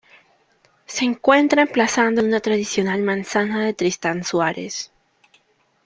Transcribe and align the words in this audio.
Se 0.87 1.05
encuentra 1.05 1.61
emplazado 1.61 2.09
en 2.09 2.25
una 2.25 2.39
tradicional 2.39 3.03
manzana 3.03 3.63
de 3.63 3.75
Tristán 3.75 4.23
Suárez. 4.23 4.91